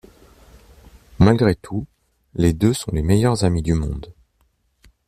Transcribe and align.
Malgré 1.19 1.53
tout, 1.53 1.85
les 2.33 2.53
deux 2.53 2.73
sont 2.73 2.89
les 2.91 3.03
meilleurs 3.03 3.43
amis 3.43 3.61
du 3.61 3.75
monde. 3.75 4.11